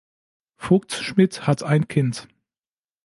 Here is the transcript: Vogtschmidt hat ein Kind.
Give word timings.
Vogtschmidt 0.55 1.45
hat 1.45 1.61
ein 1.61 1.87
Kind. 1.87 2.27